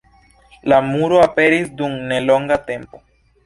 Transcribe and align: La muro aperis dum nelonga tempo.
La 0.73 0.79
muro 0.87 1.21
aperis 1.27 1.69
dum 1.85 1.95
nelonga 2.09 2.61
tempo. 2.75 3.07